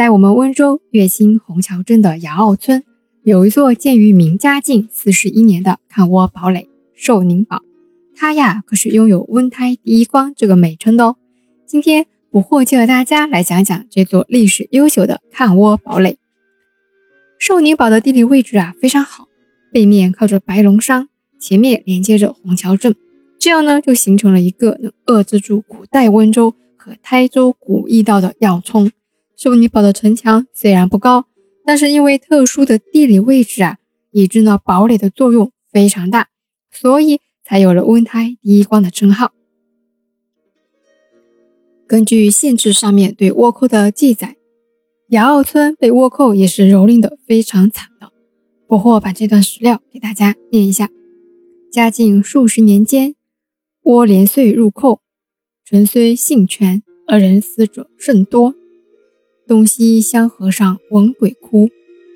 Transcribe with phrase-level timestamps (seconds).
[0.00, 2.82] 在我们温州乐清虹桥镇的姚坳村，
[3.22, 7.60] 有一座建于明嘉靖四十一年的抗倭堡垒——寿宁堡。
[8.16, 11.16] 它呀，可是拥有“温胎第一关”这个美称的哦。
[11.66, 16.16] 今天，捕获就和大家来讲讲这座历史悠久的抗倭堡垒。
[17.38, 19.28] 寿宁堡的地理位置啊非常好，
[19.70, 22.96] 背面靠着白龙山，前面连接着虹桥镇，
[23.38, 28.90] 这样呢就形成了一个能遏制住古代温州和台州古驿道的要冲。
[29.40, 31.24] 圣女堡的城墙虽然不高，
[31.64, 33.78] 但是因为特殊的地理位置啊，
[34.10, 36.28] 以致呢堡垒的作用非常大，
[36.70, 39.32] 所以才有了“温胎第一关”的称号。
[41.86, 44.36] 根据县志上面对倭寇的记载，
[45.08, 48.12] 姚奥村被倭寇也是蹂躏的非常惨的。
[48.66, 50.90] 不惑把这段史料给大家念一下：
[51.72, 53.14] 嘉靖数十年间，
[53.84, 55.00] 倭连岁入寇，
[55.64, 58.54] 臣虽幸全，而人死者甚多。
[59.50, 61.70] 东西乡河上闻鬼哭，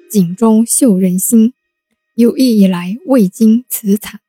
[0.08, 1.52] 井中嗅人心。
[2.14, 4.20] 有意以来未经此惨。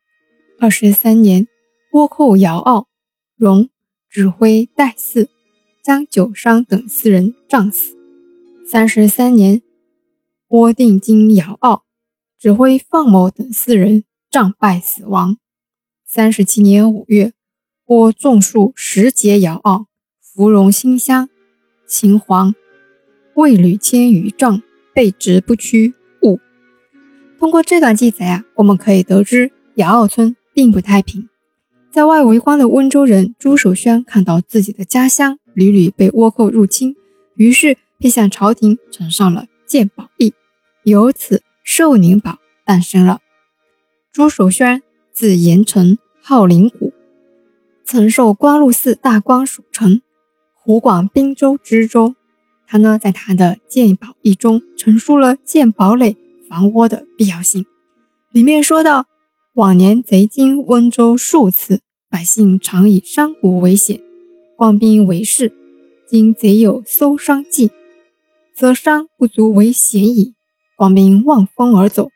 [0.60, 1.48] 二十三年，
[1.92, 2.88] 倭寇姚傲、
[3.38, 3.70] 荣
[4.10, 5.28] 指挥戴嗣。
[5.84, 7.96] 将九商等四人杖死。
[8.66, 9.62] 三十三年，
[10.48, 11.84] 郭定金姚傲
[12.40, 15.38] 指挥范某等四人战败死亡。
[16.08, 17.34] 三十七年五月，
[17.84, 19.86] 郭种树十节姚傲
[20.20, 21.30] 芙蓉馨香，
[21.88, 22.56] 秦皇
[23.36, 24.62] 未履千余丈，
[24.94, 25.94] 备直不屈。
[26.24, 26.40] 误。
[27.38, 31.30] 通过这段记载啊，我们可以得知姚傲村并不太平。
[31.92, 35.40] 在外围观的温州人朱守宣看到自己的家乡。
[35.54, 36.98] 屡屡被倭寇入侵，
[37.36, 40.34] 于是便向朝廷呈上了建保议，
[40.84, 43.22] 由此寿宁堡诞生了。
[44.12, 46.92] 朱守宣，字延成，号灵谷，
[47.86, 50.02] 曾受光禄寺大官属臣，
[50.54, 52.16] 湖广滨州知州。
[52.68, 56.18] 他呢，在他的建保议中陈述了建堡垒
[56.50, 57.66] 防倭的必要性，
[58.32, 59.06] 里面说到：
[59.54, 64.02] 往年贼经温州数次，百姓常以山谷为险。
[64.58, 65.54] 官兵为事，
[66.08, 67.72] 今贼有搜山计，
[68.54, 70.34] 则山不足为险矣；
[70.78, 72.10] 官兵望风而走，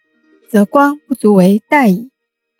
[0.50, 2.10] 则官不足为待矣。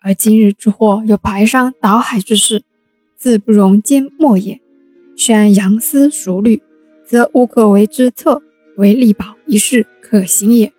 [0.02, 2.62] 而今日之祸有排山倒海之势，
[3.16, 4.60] 自不容缄默也。
[5.16, 6.62] 宣杨思熟虑，
[7.10, 8.40] 则无可为之策，
[8.76, 10.72] 为力保一事可行也。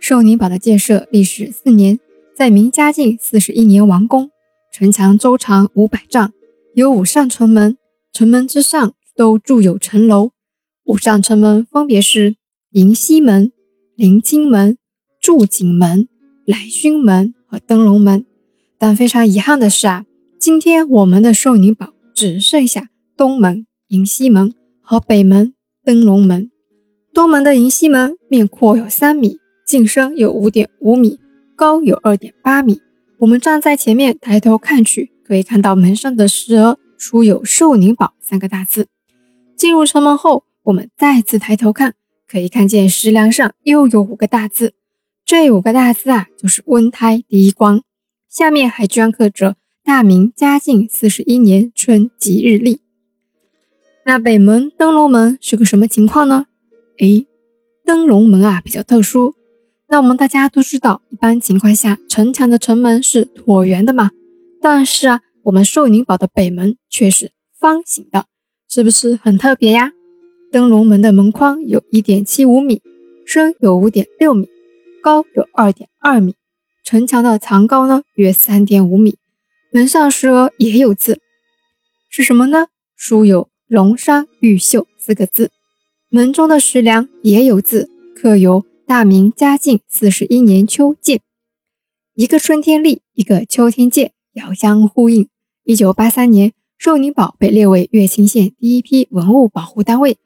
[0.00, 2.00] 寿宁堡的建设历时四年，
[2.34, 4.32] 在明嘉靖四十一年完工，
[4.72, 6.32] 城墙周长五百丈，
[6.74, 7.76] 有五扇城门。
[8.12, 10.32] 城门之上都筑有城楼，
[10.86, 12.34] 五扇城门分别是
[12.72, 13.52] 迎西门、
[13.94, 14.76] 临津门、
[15.20, 16.08] 祝景门、
[16.44, 18.26] 来勋门和灯笼门。
[18.76, 20.04] 但非常遗憾的是啊，
[20.36, 25.54] 今天我们的寿宁堡只剩下东门、迎西门和北门、
[25.90, 26.52] 灯笼门。
[27.12, 31.18] 东门的迎西门面阔有三米，进深有五点五米，
[31.56, 32.80] 高有二点八米。
[33.18, 36.78] 我们站在前面抬头看去，可以看到门上的石额。
[36.96, 38.86] 书有“寿宁堡”三个大字。
[39.56, 41.94] 进入城门后，我们再次抬头看，
[42.28, 44.74] 可以看见石梁上又有五个大字。
[45.26, 47.82] 这五个大字啊，就是“温胎第一关”。
[48.30, 52.80] 下面还镌刻着“大明嘉靖四十一年春吉日历”。
[54.04, 56.46] 那北门灯笼门是个什么情况呢？
[56.98, 57.26] 诶，
[57.84, 59.34] 灯笼门啊比较特殊。
[59.88, 64.10] 那我们大家都知道，一般情况下城墙的城门是椭圆的嘛。
[64.60, 65.22] 但是啊。
[65.44, 68.26] 我们寿宁堡的北门却是方形的，
[68.68, 69.90] 是不是很特别呀？
[70.52, 72.82] 灯笼门的门框有一点七五米，
[73.24, 74.50] 深有五点六米，
[75.02, 76.36] 高有二点二米，
[76.84, 79.16] 城墙的藏高呢约三点五米。
[79.72, 81.20] 门上石额也有字，
[82.10, 82.66] 是什么呢？
[82.94, 85.52] 书有“龙山玉秀”四个字。
[86.08, 91.20] 门中的石梁也有字，刻有“大明嘉靖四十一年秋建”，
[92.16, 94.10] 一个春天立，一个秋天建。
[94.32, 95.28] 遥相呼应。
[95.62, 100.18] 一九八三年，寿宁堡被列为乐清县第一批文物保护单位。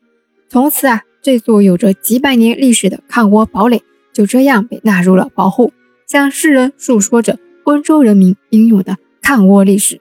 [0.49, 3.83] 从此啊，这座有着几百年历史的抗倭堡垒
[4.15, 5.75] 就这样被纳入了保护，
[6.07, 10.01] 向世人诉说着温州人民英勇的抗倭历史。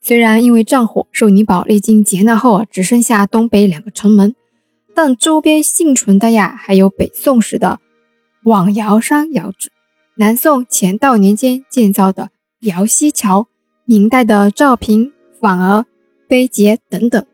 [0.00, 4.34] 虽然因为战火，寿宁堡历经劫难后啊，只剩下东北两个城门，
[4.94, 7.80] 但周边幸存的呀，还有北宋时的
[8.44, 9.70] 望窑山窑址，
[10.16, 12.30] 南宋乾道年间建造的。
[12.62, 13.46] 窑溪桥、
[13.84, 15.86] 明代的赵平、反儿、
[16.26, 17.24] 碑碣等等，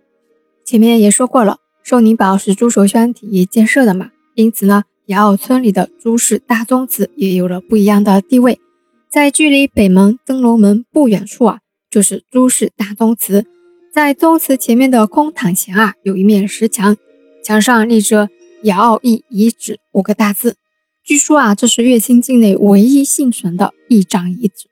[0.66, 8.60] 前面也说过了，寿宁堡是朱守宣提议建设的嘛，因此呢，姚坳村里的朱氏大宗祠也有了不一样的地位。
[9.08, 11.60] 在距离北门登龙门不远处啊，
[11.94, 13.46] 就是朱氏大宗祠。
[13.92, 16.96] 在宗祠前面的空堂前啊，有一面石墙，
[17.44, 18.28] 墙上立着
[18.64, 20.56] 姚奥义遗址”五个大字。
[21.04, 24.66] 据说啊，这是乐清境内唯一幸存的义丈遗址。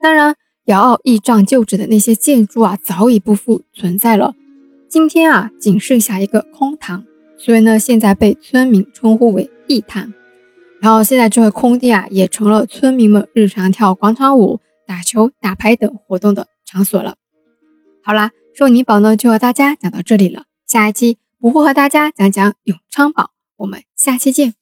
[0.00, 0.34] 当然，
[0.64, 4.34] 姚奥义丈旧址的那些建筑啊，早已不复存在了。
[4.88, 7.04] 今天啊，仅剩下一个空堂，
[7.36, 10.12] 所以呢，现在被村民称呼为义堂。
[10.80, 14.58] 然后现在这个空地啊，也成了村民们日常跳广场舞、
[14.88, 17.16] 打球、打牌等活动的场所了。
[18.02, 20.46] 好啦，寿宁堡呢，就和大家讲到这里了。
[20.66, 24.54] 下一期我会和大家讲讲永昌堡，我们下期见。